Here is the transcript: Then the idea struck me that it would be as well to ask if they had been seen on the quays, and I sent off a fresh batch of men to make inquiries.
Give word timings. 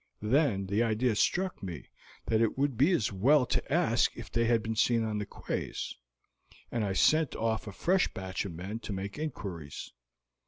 Then 0.23 0.65
the 0.65 0.81
idea 0.81 1.15
struck 1.15 1.61
me 1.61 1.91
that 2.25 2.41
it 2.41 2.57
would 2.57 2.75
be 2.75 2.91
as 2.91 3.11
well 3.13 3.45
to 3.45 3.71
ask 3.71 4.11
if 4.17 4.31
they 4.31 4.45
had 4.45 4.63
been 4.63 4.75
seen 4.75 5.03
on 5.03 5.19
the 5.19 5.27
quays, 5.27 5.95
and 6.71 6.83
I 6.83 6.93
sent 6.93 7.35
off 7.35 7.67
a 7.67 7.71
fresh 7.71 8.07
batch 8.11 8.43
of 8.43 8.51
men 8.53 8.79
to 8.79 8.93
make 8.93 9.19
inquiries. 9.19 9.93